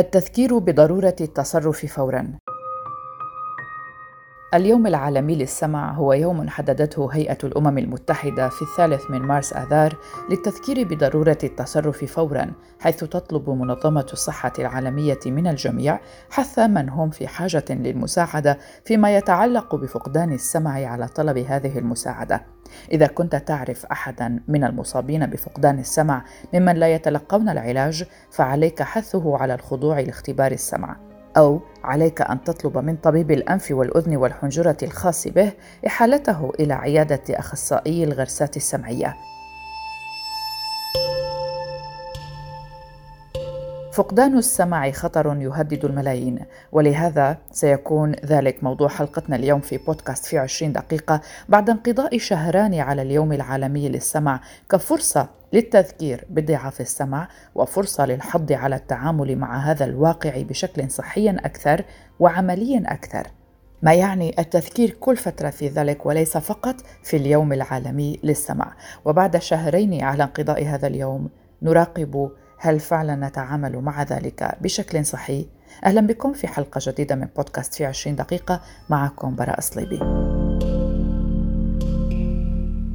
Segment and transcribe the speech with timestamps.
[0.00, 2.38] التذكير بضرورة التصرف فورا.
[4.54, 9.96] اليوم العالمي للسمع هو يوم حددته هيئة الأمم المتحدة في الثالث من مارس آذار
[10.30, 16.00] للتذكير بضرورة التصرف فورا حيث تطلب منظمة الصحة العالمية من الجميع
[16.30, 22.42] حث من هم في حاجة للمساعدة فيما يتعلق بفقدان السمع على طلب هذه المساعدة.
[22.92, 26.24] إذا كنت تعرف أحدا من المصابين بفقدان السمع
[26.54, 31.09] ممن لا يتلقون العلاج فعليك حثه على الخضوع لاختبار السمع.
[31.40, 35.52] أو عليك أن تطلب من طبيب الأنف والأذن والحنجرة الخاص به
[35.86, 39.16] إحالته إلى عيادة أخصائي الغرسات السمعية.
[43.92, 46.38] فقدان السمع خطر يهدد الملايين
[46.72, 53.02] ولهذا سيكون ذلك موضوع حلقتنا اليوم في بودكاست في 20 دقيقة بعد انقضاء شهران على
[53.02, 54.40] اليوم العالمي للسمع.
[54.70, 61.84] كفرصة للتذكير بضعاف السمع وفرصة للحض على التعامل مع هذا الواقع بشكل صحي أكثر
[62.20, 63.26] وعملي أكثر
[63.82, 68.72] ما يعني التذكير كل فترة في ذلك وليس فقط في اليوم العالمي للسمع
[69.04, 71.28] وبعد شهرين على انقضاء هذا اليوم
[71.62, 75.46] نراقب هل فعلا نتعامل مع ذلك بشكل صحي؟
[75.84, 80.00] أهلا بكم في حلقة جديدة من بودكاست في 20 دقيقة معكم براء صليبي.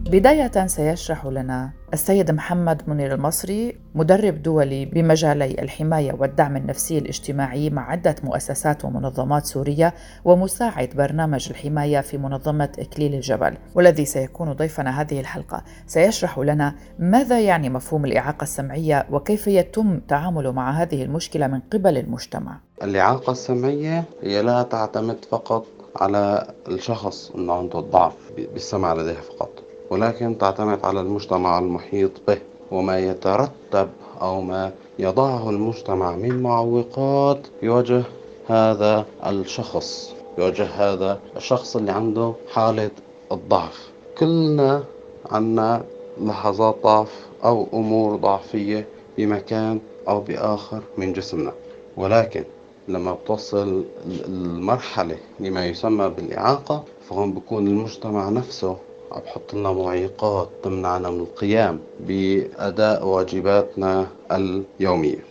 [0.09, 7.91] بداية سيشرح لنا السيد محمد منير المصري مدرب دولي بمجالي الحماية والدعم النفسي الاجتماعي مع
[7.91, 9.93] عدة مؤسسات ومنظمات سورية
[10.25, 15.63] ومساعد برنامج الحماية في منظمة إكليل الجبل والذي سيكون ضيفنا هذه الحلقة.
[15.87, 21.97] سيشرح لنا ماذا يعني مفهوم الإعاقة السمعية وكيف يتم التعامل مع هذه المشكلة من قبل
[21.97, 28.13] المجتمع؟ الإعاقة السمعية هي لا تعتمد فقط على الشخص أنه عنده ضعف
[28.53, 29.44] بالسمع لديه فقط.
[29.89, 32.37] ولكن تعتمد على المجتمع المحيط به
[32.71, 33.89] وما يترتب
[34.21, 37.47] أو ما يضعه المجتمع من معوقات.
[37.61, 38.03] يواجه
[38.47, 42.91] هذا الشخص يواجه هذا الشخص اللي عنده حالة
[43.31, 43.89] الضعف.
[44.17, 44.83] كلنا
[45.31, 45.83] عنا
[46.21, 51.51] لحظات ضعف أو أمور ضعفية بمكان أو بآخر من جسمنا.
[51.97, 52.43] ولكن
[52.87, 53.83] لما بتوصل
[54.27, 58.77] المرحلة لما يسمى بالإعاقة فهون بكون المجتمع نفسه
[59.11, 65.23] عم بحط لنا معيقات تمنعنا من القيام بأداء واجباتنا اليومية.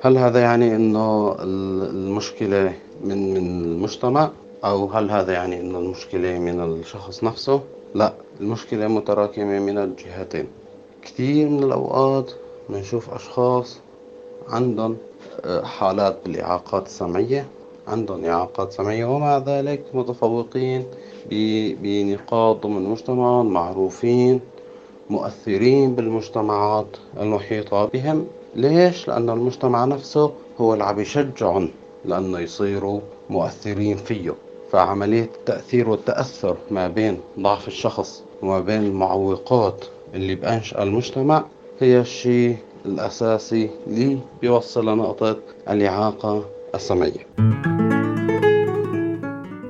[0.00, 2.74] هل هذا يعني إنه المشكلة
[3.04, 4.30] من من المجتمع؟
[4.64, 7.60] أو هل هذا يعني إنه المشكلة من الشخص نفسه؟
[7.94, 10.46] لا المشكلة متراكمة من الجهتين.
[11.02, 12.32] كثير من الأوقات
[12.68, 13.78] بنشوف أشخاص
[14.48, 14.96] عندهم
[15.44, 17.46] آه، حالات بالإعاقات السمعية
[17.88, 20.84] عندهم إعاقات سمعية ومع ذلك متفوقين
[21.30, 24.40] بنقاط ضمن المجتمع معروفين
[25.10, 26.86] مؤثرين بالمجتمعات
[27.20, 28.26] المحيطة بهم.
[28.56, 31.68] ليش؟ لأن المجتمع نفسه هو اللي عم يشجعهم
[32.04, 34.34] لأنه يصيروا مؤثرين فيه.
[34.72, 41.44] فعملية التأثير والتأثر ما بين ضعف الشخص وما بين المعوقات اللي بأنشأ المجتمع
[41.80, 45.36] هي الشيء الأساسي اللي بيوصل لنقطة
[45.70, 46.44] الإعاقة
[46.74, 47.26] السمعية.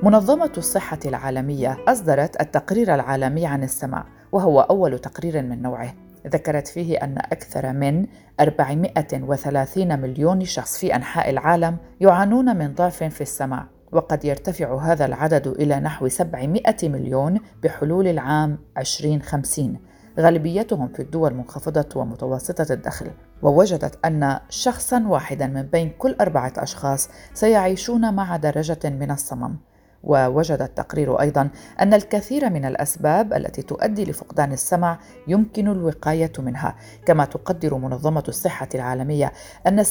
[0.03, 5.93] منظمة الصحة العالمية أصدرت التقرير العالمي عن السمع وهو أول تقرير من نوعه.
[6.27, 8.05] ذكرت فيه أن أكثر من
[8.39, 15.47] 430 مليون شخص في أنحاء العالم يعانون من ضعف في السمع وقد يرتفع هذا العدد
[15.47, 19.79] إلى نحو 700 مليون بحلول العام 2050
[20.19, 23.11] غالبيتهم في الدول منخفضة ومتوسطة الدخل.
[23.41, 29.70] ووجدت أن شخصا واحدا من بين كل أربعة أشخاص سيعيشون مع درجة من الصمم.
[30.03, 31.49] ووجد التقرير أيضا
[31.81, 36.75] أن الكثير من الأسباب التي تؤدي لفقدان السمع يمكن الوقاية منها
[37.05, 39.31] كما تقدر منظمة الصحة العالمية
[39.67, 39.89] أن 60%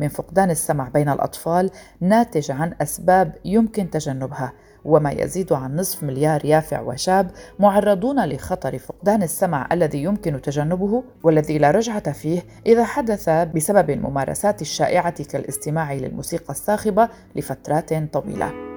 [0.00, 1.70] من فقدان السمع بين الأطفال
[2.00, 4.52] ناتج عن أسباب يمكن تجنبها
[4.84, 11.58] وما يزيد عن نصف مليار يافع وشاب معرضون لخطر فقدان السمع الذي يمكن تجنبه والذي
[11.58, 18.69] لا رجعة فيه إذا حدث بسبب الممارسات الشائعة كالاستماع للموسيقى الصاخبة لفترات طويلة.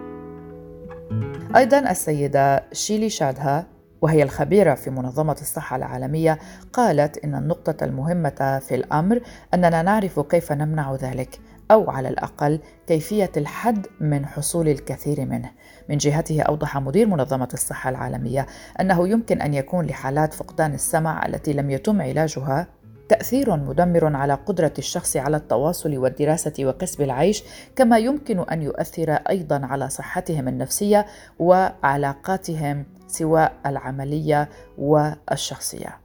[1.56, 3.68] أيضا السيدة شيلي شادها
[4.02, 6.40] وهي الخبيرة في منظمة الصحة العالمية
[6.74, 9.22] قالت إن النقطة المهمة في الأمر
[9.54, 11.40] أننا نعرف كيف نمنع ذلك
[11.72, 15.52] أو على الأقل كيفية الحد من حصول الكثير منه.
[15.90, 18.46] من جهته أوضح مدير منظمة الصحة العالمية
[18.80, 22.68] أنه يمكن أن يكون لحالات فقدان السمع التي لم يتم علاجها
[23.10, 27.44] تأثير مدمر على قدرة الشخص على التواصل والدراسة وكسب العيش،
[27.76, 31.06] كما يمكن أن يؤثر أيضا على صحتهم النفسية
[31.40, 36.04] وعلاقاتهم سواء العملية والشخصية.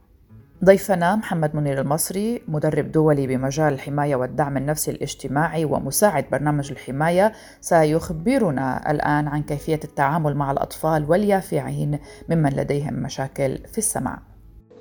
[0.65, 8.91] ضيفنا محمد منير المصري مدرب دولي بمجال الحماية والدعم النفسي الاجتماعي ومساعد برنامج الحماية سيخبرنا
[8.91, 11.99] الآن عن كيفية التعامل مع الأطفال واليافعين
[12.29, 14.28] ممن لديهم مشاكل في السمع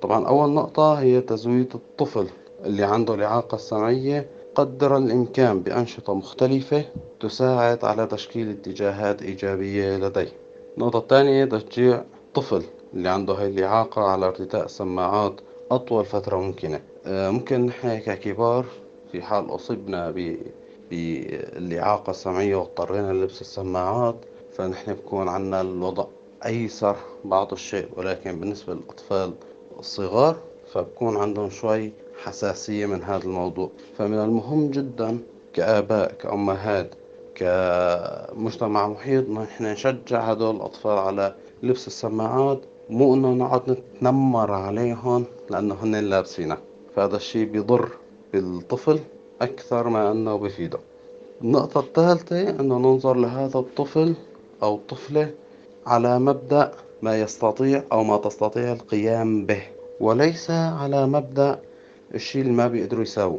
[0.02, 2.26] طبعا أول نقطة هي تزويد الطفل
[2.64, 6.84] اللي عنده الإعاقة السمعية قدر الإمكان بأنشطة مختلفة
[7.20, 10.32] تساعد على تشكيل اتجاهات إيجابية لديه.
[10.78, 12.62] النقطة الثانية تشجيع الطفل
[12.94, 15.40] اللي عنده هاي الإعاقة على ارتداء سماعات
[15.70, 16.80] أطول فترة ممكنة.
[17.06, 18.64] آه، ممكن نحن ككبار
[19.12, 20.10] في حال أصبنا
[20.90, 24.16] بالإعاقة السمعية واضطرينا للبس السماعات
[24.52, 26.04] فنحن بكون عنا الوضع
[26.46, 27.88] أيسر بعض الشيء.
[27.96, 29.32] ولكن بالنسبة للأطفال
[29.78, 30.36] الصغار
[30.72, 31.92] فبكون عندهم شوي
[32.22, 33.70] حساسية من هذا الموضوع.
[33.98, 35.18] فمن المهم جدا
[35.52, 36.90] كآباء كأمهات
[37.34, 42.60] كمجتمع محيط نحن نشجع هدول الأطفال على لبس السماعات
[42.90, 46.58] مو إنه نقعد نتنمر عليهم لأنه هن لابسينها
[46.96, 47.88] فهذا الشي بيضر
[48.32, 49.00] بالطفل
[49.42, 50.78] أكثر ما إنه بفيده.
[51.42, 54.14] النقطة الثالثة إنه ننظر لهذا الطفل
[54.62, 55.30] أو الطفلة
[55.86, 56.72] على مبدأ
[57.02, 59.62] ما يستطيع أو ما تستطيع القيام به.
[60.00, 61.60] وليس على مبدأ
[62.14, 63.38] الشي اللي ما بيقدروا يساووا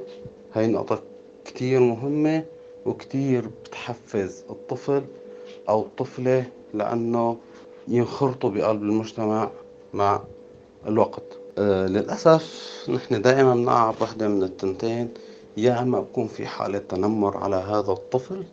[0.53, 1.01] هاي نقطة
[1.45, 2.43] كتير مهمة
[2.85, 5.03] وكتير بتحفز الطفل
[5.69, 7.37] أو الطفلة لأنه
[7.87, 9.49] ينخرطوا بقلب المجتمع
[9.93, 10.21] مع
[10.87, 11.23] الوقت.
[11.57, 15.09] آه للأسف نحن دائما نقع بوحدة من التنتين.
[15.57, 18.43] يا أما بكون في حالة تنمر على هذا الطفل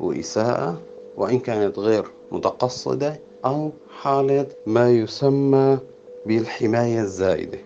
[0.00, 0.80] وإساءة
[1.16, 5.78] وإن كانت غير متقصدة أو حالة ما يسمى
[6.26, 7.58] بالحماية الزائدة.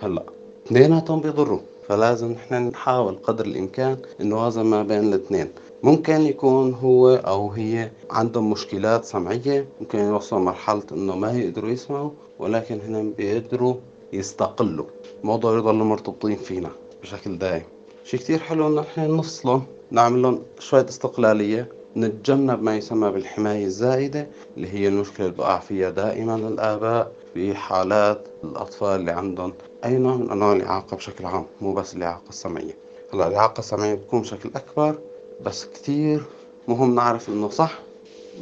[0.00, 0.22] هلأ
[0.66, 1.58] اثنيناتهم بيضروا
[1.88, 5.48] فلازم نحن نحاول قدر الإمكان نوازن ما بين الاثنين.
[5.82, 12.10] ممكن يكون هو أو هي عندهم مشكلات سمعية ممكن يوصلوا مرحلة إنه ما يقدروا يسمعوا
[12.38, 13.74] ولكن هنا بيقدروا
[14.12, 14.86] يستقلوا.
[15.24, 16.70] موضوع يضلوا مرتبطين فينا
[17.02, 17.62] بشكل دائم.
[18.04, 21.68] شي كتير حلو إنه إحنا نفصلهم نعمل لهم شوية استقلالية.
[21.96, 28.26] نتجنب ما يسمى بالحماية الزائدة اللي هي المشكلة اللي بقع فيها دائما الآباء في حالات
[28.44, 29.52] الأطفال اللي عندهم
[29.84, 32.74] أي نوع من أنواع الإعاقة بشكل عام مو بس الإعاقة السمعية.
[33.14, 34.98] هلأ الإعاقة السمعية بتكون بشكل أكبر
[35.44, 36.22] بس كتير
[36.68, 37.78] مهم نعرف إنه صح.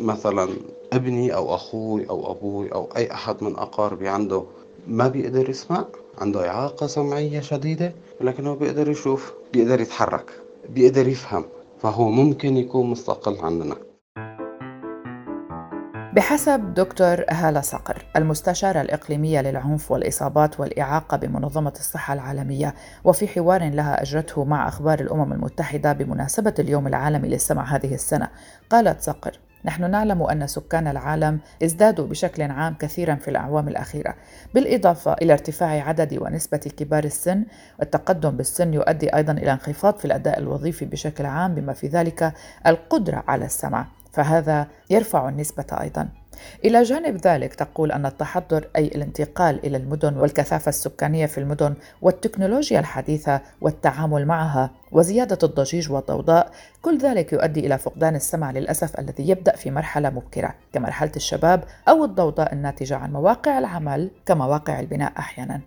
[0.00, 0.48] مثلا
[0.92, 4.44] ابني أو أخوي أو أبوي أو أي أحد من أقاربي عنده
[4.88, 5.84] ما بيقدر يسمع
[6.18, 10.30] عنده إعاقة سمعية شديدة ولكنه بيقدر يشوف بيقدر يتحرك
[10.68, 11.44] بيقدر يفهم.
[11.80, 13.76] فهو ممكن يكون مستقل عننا.
[16.12, 22.74] بحسب دكتور هالة صقر المستشارة الإقليمية للعنف والإصابات والإعاقة بمنظمة الصحة العالمية
[23.04, 28.28] وفي حوار لها أجرته مع أخبار الأمم المتحدة بمناسبة اليوم العالمي للسمع هذه السنة
[28.70, 34.14] قالت صقر نحن نعلم أن سكان العالم ازدادوا بشكل عام كثيرا في الأعوام الأخيرة.
[34.54, 37.44] بالإضافة إلى ارتفاع عدد ونسبة كبار السن
[37.78, 42.32] والتقدم بالسن يؤدي أيضا إلى انخفاض في الأداء الوظيفي بشكل عام بما في ذلك
[42.66, 46.08] القدرة على السمع فهذا يرفع النسبة أيضا.
[46.64, 52.80] إلى جانب ذلك تقول أن التحضر أي الانتقال إلى المدن والكثافة السكانية في المدن والتكنولوجيا
[52.80, 56.52] الحديثة والتعامل معها وزيادة الضجيج والضوضاء
[56.82, 62.04] كل ذلك يؤدي إلى فقدان السمع للأسف الذي يبدأ في مرحلة مبكرة كمرحلة الشباب أو
[62.04, 65.60] الضوضاء الناتجة عن مواقع العمل كمواقع البناء أحيانا.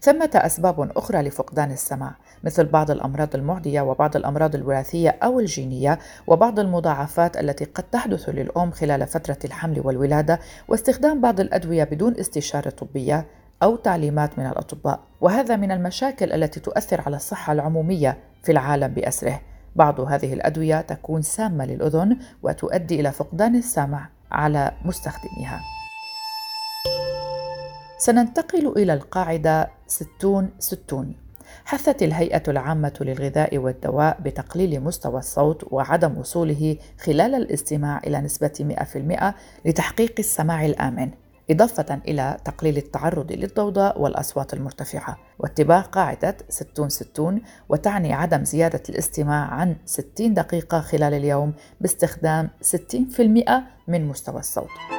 [0.00, 2.14] ثمة أسباب أخرى لفقدان السمع
[2.46, 8.70] مثل بعض الأمراض المعدية وبعض الأمراض الوراثية أو الجينية وبعض المضاعفات التي قد تحدث للأم
[8.70, 13.26] خلال فترة الحمل والولادة واستخدام بعض الأدوية بدون استشارة طبية
[13.62, 15.00] أو تعليمات من الأطباء.
[15.20, 19.40] وهذا من المشاكل التي تؤثر على الصحة العمومية في العالم بأسره.
[19.76, 25.60] بعض هذه الأدوية تكون سامة للأذن وتؤدي إلى فقدان السمع على مستخدميها.
[27.98, 31.25] سننتقل إلى القاعدة 60 60
[31.64, 38.76] حثت الهيئة العامة للغذاء والدواء بتقليل مستوى الصوت وعدم وصوله خلال الاستماع إلى نسبة
[39.64, 41.10] 100% لتحقيق السماع الآمن
[41.50, 46.36] إضافة إلى تقليل التعرض للضوضاء والأصوات المرتفعة واتباع قاعدة
[47.20, 47.22] 60-60
[47.68, 53.20] وتعني عدم زيادة الاستماع عن 60 دقيقة خلال اليوم باستخدام 60%
[53.88, 54.95] من مستوى الصوت.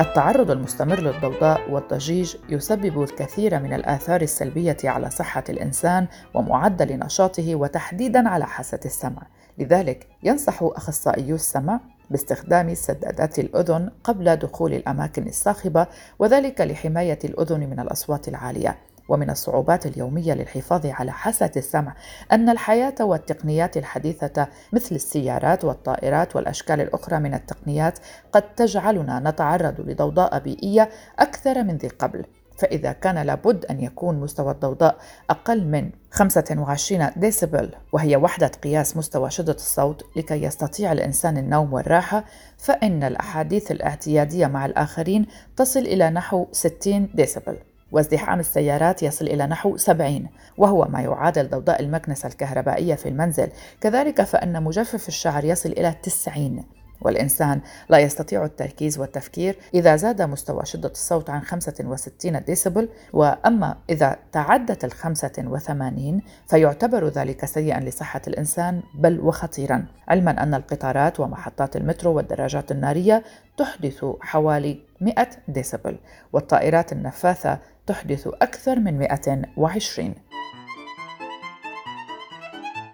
[0.00, 8.28] التعرض المستمر للضوضاء والضجيج يسبب الكثير من الآثار السلبية على صحة الإنسان ومعدل نشاطه وتحديدا
[8.28, 9.22] على حاسة السمع.
[9.58, 15.86] لذلك ينصح أخصائيو السمع باستخدام سدادات الأذن قبل دخول الأماكن الصاخبة
[16.18, 18.87] وذلك لحماية الأذن من الأصوات العالية.
[19.08, 21.94] ومن الصعوبات اليومية للحفاظ على حاسة السمع
[22.32, 27.98] أن الحياة والتقنيات الحديثة مثل السيارات والطائرات والأشكال الأخرى من التقنيات
[28.32, 32.24] قد تجعلنا نتعرض لضوضاء بيئية أكثر من ذي قبل.
[32.58, 34.98] فإذا كان لابد أن يكون مستوى الضوضاء
[35.30, 42.24] أقل من 25 ديسيبل وهي وحدة قياس مستوى شدة الصوت لكي يستطيع الإنسان النوم والراحة
[42.56, 47.67] فإن الأحاديث الاعتيادية مع الآخرين تصل إلى نحو 60 ديسيبل.
[47.92, 50.28] وازدحام السيارات يصل إلى نحو 70
[50.58, 53.48] وهو ما يعادل ضوضاء المكنسة الكهربائية في المنزل.
[53.80, 56.64] كذلك فإن مجفف الشعر يصل إلى 90
[57.00, 64.16] والإنسان لا يستطيع التركيز والتفكير إذا زاد مستوى شدة الصوت عن 65 ديسبل وأما إذا
[64.32, 69.86] تعدت ال 85 فيعتبر ذلك سيئا لصحة الإنسان بل وخطيرا.
[70.08, 73.24] علما أن القطارات ومحطات المترو والدراجات النارية
[73.56, 75.98] تحدث حوالي 100 ديسبل
[76.32, 80.14] والطائرات النفاثة تحدث أكثر من 120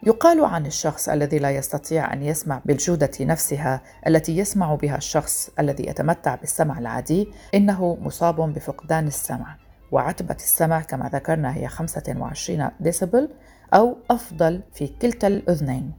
[0.07, 5.87] يقال عن الشخص الذي لا يستطيع أن يسمع بالجودة نفسها التي يسمع بها الشخص الذي
[5.87, 9.57] يتمتع بالسمع العادي إنه مصاب بفقدان السمع
[9.93, 13.29] وعتبة السمع كما ذكرنا هي 25 ديسبل
[13.75, 15.93] أو أفضل في كلتا الاذنين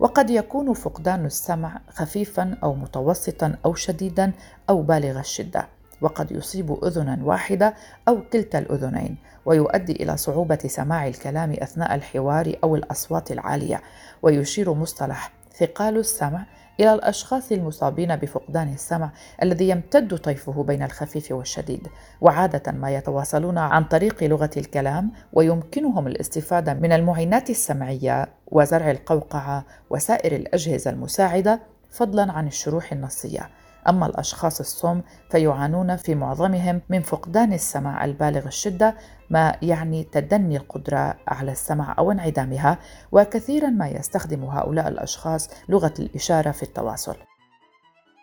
[0.00, 4.32] وقد يكون فقدان السمع خفيفا أو متوسطا أو شديدا
[4.70, 5.68] أو بالغ الشدة.
[6.02, 7.74] وقد يصيب أذنا واحدة
[8.08, 9.16] أو كلتا الأذنين
[9.46, 13.82] ويؤدي إلى صعوبة سماع الكلام أثناء الحوار أو الأصوات العالية
[14.22, 16.46] ويشير مصطلح ثقال السمع
[16.80, 19.10] إلى الأشخاص المصابين بفقدان السمع
[19.42, 21.88] الذي يمتد طيفه بين الخفيف والشديد
[22.20, 30.36] وعادة ما يتواصلون عن طريق لغة الكلام ويمكنهم الاستفادة من المعينات السمعية وزرع القوقعة وسائر
[30.36, 33.48] الأجهزة المساعدة فضلا عن الشروح النصية.
[33.88, 38.94] أما الأشخاص الصم فيعانون في معظمهم من فقدان السمع البالغ الشدة
[39.30, 42.78] ما يعني تدني القدرة على السمع أو انعدامها
[43.12, 47.16] وكثيرا ما يستخدم هؤلاء الأشخاص لغة الإشارة في التواصل.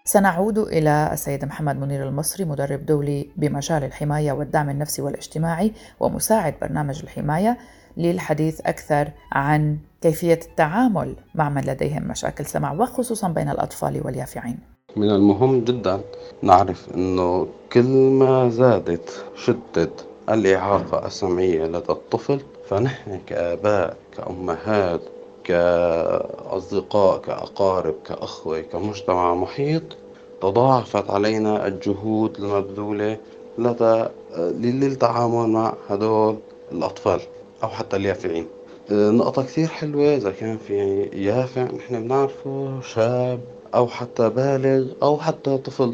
[0.06, 7.02] سنعود إلى السيد محمد منير المصري مدرب دولي بمجال الحماية والدعم النفسي والاجتماعي ومساعد برنامج
[7.04, 7.58] الحماية
[7.98, 14.79] للحديث أكثر عن كيفية التعامل مع من لديهم مشاكل سمع وخصوصا بين الأطفال واليافعين.
[14.96, 16.02] من المهم جدا
[16.42, 17.84] نعرف إنه كل
[18.20, 19.90] ما زادت شدة
[20.30, 25.02] الإعاقة السمعية لدى الطفل فنحن كآباء كأمهات
[25.44, 29.84] كأصدقاء كأقارب كأخوة كمجتمع محيط
[30.42, 33.18] تضاعفت علينا الجهود المبذولة
[33.58, 34.06] لدى
[34.38, 36.38] للتعامل مع هدول
[36.72, 37.20] الأطفال
[37.64, 38.48] أو حتى اليافعين.
[38.92, 43.40] نقطة كثير حلوة إذا كان في يافع نحن بنعرفه شاب
[43.76, 45.94] أو حتى بالغ أو حتى طفل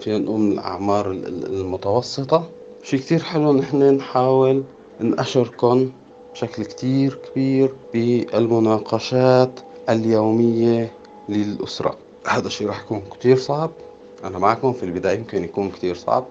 [0.00, 2.48] فينا نقول من الأعمار المتوسطة.
[2.82, 4.62] شي كتير حلو نحن نحاول
[5.00, 5.90] نأشركن
[6.32, 10.92] بشكل كتير كبير بالمناقشات اليومية
[11.28, 11.96] للأسرة.
[12.26, 13.70] هذا الشي راح يكون كتير صعب.
[14.24, 16.24] أنا معكم في البداية يمكن يكون كتير صعب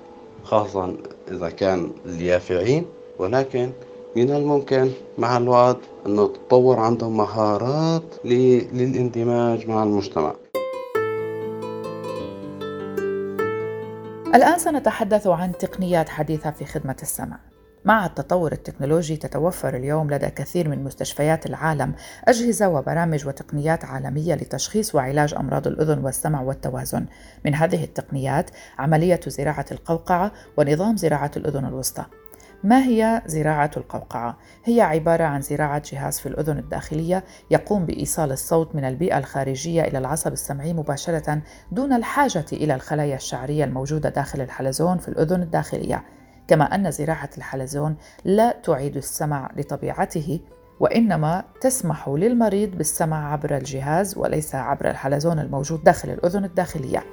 [0.44, 0.94] خاصة
[1.32, 2.86] إذا كان اليافعين
[3.20, 3.72] ولكن
[4.16, 10.36] من الممكن مع الوقت أنه تتطور عندهم مهارات للإندماج مع المجتمع
[14.36, 17.40] الآن سنتحدث عن تقنيات حديثة في خدمة السمع.
[17.86, 21.94] مع التطور التكنولوجي تتوفر اليوم لدى كثير من مستشفيات العالم
[22.28, 27.06] أجهزة وبرامج وتقنيات عالمية لتشخيص وعلاج أمراض الأذن والسمع والتوازن.
[27.46, 28.50] من هذه التقنيات
[28.80, 32.06] عملية زراعة القوقعة ونظام زراعة الأذن الوسطى.
[32.64, 38.76] ما هي زراعة القوقعة؟ هي عبارة عن زراعة جهاز في الأذن الداخلية يقوم بإيصال الصوت
[38.76, 41.42] من البيئة الخارجية إلى العصب السمعي مباشرة
[41.72, 46.04] دون الحاجة إلى الخلايا الشعرية الموجودة داخل الحلزون في الأذن الداخلية،
[46.48, 50.40] كما أن زراعة الحلزون لا تعيد السمع لطبيعته
[50.80, 57.04] وإنما تسمح للمريض بالسمع عبر الجهاز وليس عبر الحلزون الموجود داخل الأذن الداخلية.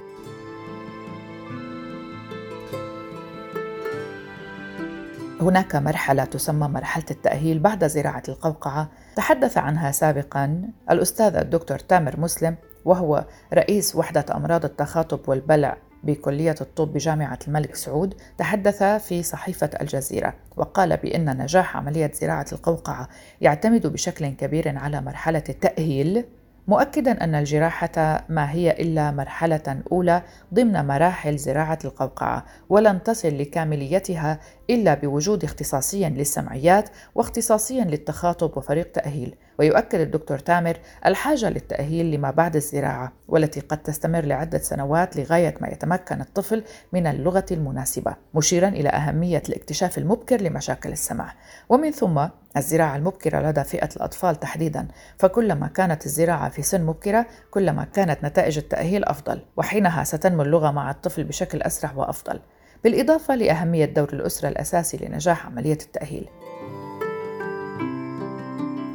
[5.40, 8.88] هناك مرحلة تسمى مرحلة التأهيل بعد زراعة القوقعة.
[9.16, 16.92] تحدث عنها سابقا الأستاذ الدكتور تامر مسلم وهو رئيس وحدة أمراض التخاطب والبلع بكلية الطب
[16.92, 18.14] بجامعة الملك سعود.
[18.38, 23.09] تحدث في صحيفة الجزيرة وقال بأن نجاح عملية زراعة القوقعة
[23.40, 26.25] يعتمد بشكل كبير على مرحلة التأهيل
[26.68, 30.23] مؤكدا أن الجراحة ما هي إلا مرحلة أولى
[30.54, 34.38] ضمن مراحل زراعة القوقعة ولن تصل لكامليتها
[34.70, 39.34] إلا بوجود اختصاصي للسمعيات واختصاصي للتخاطب وفريق تأهيل.
[39.58, 45.68] ويؤكد الدكتور تامر الحاجة للتأهيل لما بعد الزراعة والتي قد تستمر لعدة سنوات لغاية ما
[45.68, 51.34] يتمكن الطفل من اللغة المناسبة مشيرا إلى أهمية الاكتشاف المبكر لمشاكل السمع.
[51.68, 54.88] ومن ثم الزراعة المبكرة لدى فئة الأطفال تحديدا.
[55.18, 60.90] فكلما كانت الزراعة في سن مبكرة كلما كانت نتائج التأهيل أفضل وحينها ستنمو اللغة مع
[60.90, 62.40] الطفل بشكل أسرع وأفضل.
[62.85, 66.28] بالإضافة لأهمية دور الأسرة الأساسي لنجاح عملية التأهيل.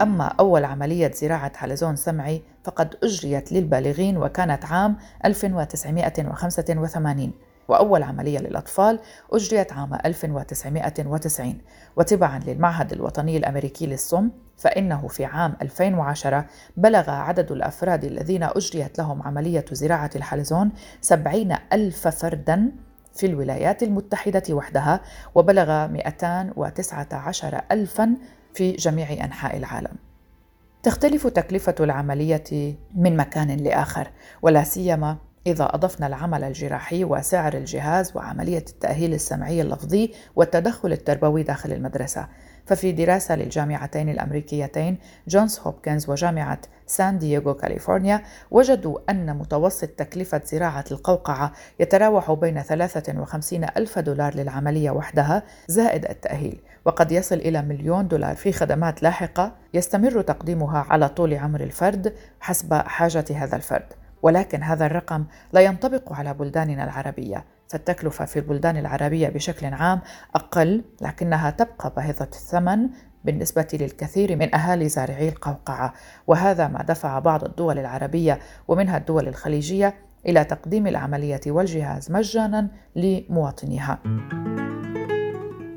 [0.02, 7.32] أما أول عملية زراعة حلزون سمعي فقد أجريت للبالغين وكانت عام 1985
[7.68, 9.00] وأول عملية للأطفال
[9.34, 11.58] أجريت عام 1990
[11.96, 16.46] وتبعا للمعهد الوطني الأمريكي للصم فإنه في عام 2010
[16.78, 20.72] بلغ عدد الأفراد الذين أجريت لهم عملية زراعة الحلزون
[21.02, 22.72] 70 ألف فردا
[23.13, 25.01] في الولايات المتحدة وحدها
[25.36, 28.15] وبلغ 219 ألفا
[28.53, 29.96] في جميع أنحاء العالم.
[30.84, 34.08] تختلف تكلفة العملية من مكان لآخر
[34.41, 35.17] ولا سيما
[35.48, 42.28] إذا أضفنا العمل الجراحي وسعر الجهاز وعملية التأهيل السمعي اللفظي والتدخل التربوي داخل المدرسة.
[42.66, 44.98] ففي دراسة للجامعتين الأمريكيتين
[45.28, 53.64] جونز هوبكنز وجامعة سان دييغو كاليفورنيا وجدوا أن متوسط تكلفة زراعة القوقعة يتراوح بين 53
[53.78, 60.22] ألف دولار للعملية وحدها زائد التأهيل وقد يصل إلى مليون دولار في خدمات لاحقة يستمر
[60.22, 64.02] تقديمها على طول عمر الفرد حسب حاجة هذا الفرد.
[64.24, 70.01] ولكن هذا الرقم لا ينطبق على بلداننا العربية فالتكلفة في البلدان العربية بشكل عام
[70.36, 72.89] أقل لكنها تبقى باهظة الثمن
[73.24, 75.94] بالنسبة للكثير من أهالي زارعي القوقعة
[76.27, 79.94] وهذا ما دفع بعض الدول العربية ومنها الدول الخليجية
[80.25, 84.00] إلى تقديم العملية والجهاز مجانا لمواطنيها.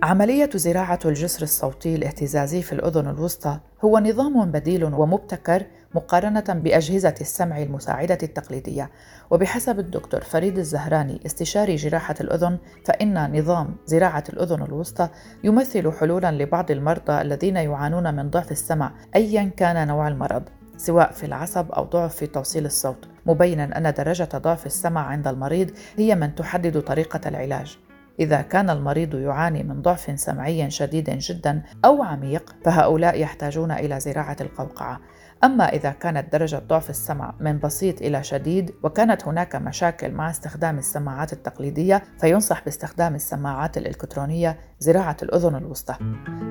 [0.03, 7.63] عملية زراعة الجسر الصوتي الاهتزازي في الأذن الوسطى هو نظام بديل ومبتكر مقارنة بأجهزة السمع
[7.63, 8.91] المساعدة التقليدية.
[9.31, 15.09] وبحسب الدكتور فريد الزهراني استشاري جراحة الأذن فإن نظام زراعة الأذن الوسطى
[15.45, 20.43] يمثل حلولا لبعض المرضى الذين يعانون من ضعف السمع أيا كان نوع المرض
[20.77, 23.09] سواء في العصب أو ضعف في توصيل الصوت.
[23.27, 27.79] مبينا أن درجة ضعف السمع عند المريض هي من تحدد طريقة العلاج.
[28.21, 34.37] إذا كان المريض يعاني من ضعف سمعي شديد جدا أو عميق فهؤلاء يحتاجون إلى زراعة
[34.41, 35.01] القوقعة.
[35.45, 40.79] أما إذا كانت درجة ضعف السمع من بسيط إلى شديد وكانت هناك مشاكل مع استخدام
[40.79, 45.95] السماعات التقليدية فينصح باستخدام السماعات الإلكترونية زراعة الأذن الوسطى.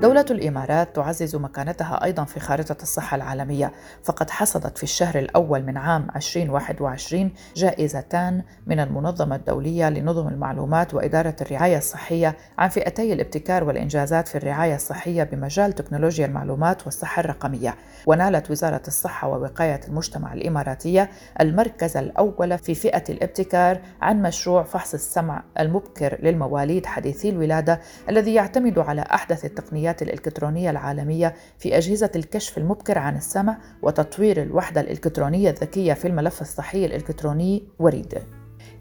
[0.01, 3.71] دولة الإمارات تعزز مكانتها أيضا في خارطة الصحة العالمية
[4.03, 11.35] فقد حصدت في الشهر الأول من عام 2021 جائزتان من المنظمة الدولية لنظم المعلومات وإدارة
[11.41, 18.51] الرعاية الصحية عن فئتي الابتكار والإنجازات في الرعاية الصحية بمجال تكنولوجيا المعلومات والصحة الرقمية ونالت
[18.51, 21.09] وزارة الصحة ووقاية المجتمع الإماراتية
[21.41, 28.79] المركز الأول في فئة الابتكار عن مشروع فحص السمع المبكر للمواليد حديثي الولادة الذي يعتمد
[28.79, 35.93] على أحدث التقنيات الإلكترونية العالمية في أجهزة الكشف المبكر عن السمع وتطوير الوحدة الإلكترونية الذكية
[35.93, 38.19] في الملف الصحي الإلكتروني وريد.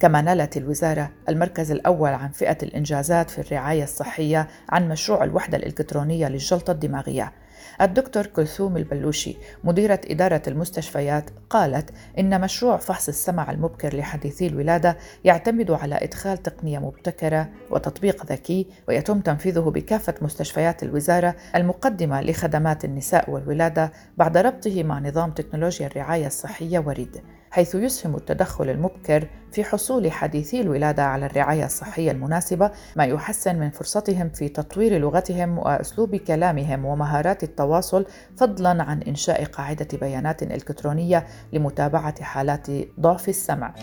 [0.00, 6.28] كما نالت الوزارة المركز الأول عن فئة الإنجازات في الرعاية الصحية عن مشروع الوحدة الإلكترونية
[6.28, 7.33] للجلطة الدماغية
[7.80, 15.70] الدكتور كلثوم البلوشي مديرة إدارة المستشفيات قالت إن مشروع فحص السمع المبكر لحديثي الولادة يعتمد
[15.70, 23.92] على إدخال تقنية مبتكرة وتطبيق ذكي ويتم تنفيذه بكافة مستشفيات الوزارة المقدمة لخدمات النساء والولادة
[24.16, 27.22] بعد ربطه مع نظام تكنولوجيا الرعاية الصحية وريد.
[27.55, 33.71] حيث يسهم التدخل المبكر في حصول حديثي الولادة على الرعاية الصحية المناسبة ما يحسن من
[33.71, 42.23] فرصتهم في تطوير لغتهم وأسلوب كلامهم ومهارات التواصل فضلا عن إنشاء قاعدة بيانات إلكترونية لمتابعة
[42.23, 42.67] حالات
[43.01, 43.75] ضعف السمع.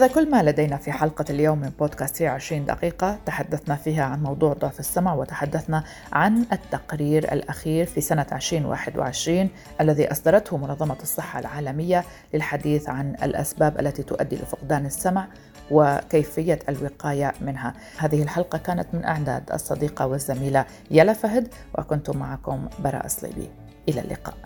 [0.00, 3.18] هذا كل ما لدينا في حلقة اليوم من بودكاست في 20 دقيقة.
[3.26, 9.48] تحدثنا فيها عن موضوع ضعف السمع وتحدثنا عن التقرير الأخير في سنة 2021
[9.80, 15.26] الذي أصدرته منظمة الصحة العالمية للحديث عن الأسباب التي تؤدي لفقدان السمع
[15.70, 17.74] وكيفية الوقاية منها.
[17.98, 23.50] هذه الحلقة كانت من أعداد الصديقة والزميلة يلا فهد وكنت معكم براء صليبي
[23.88, 24.36] إلى اللقاء.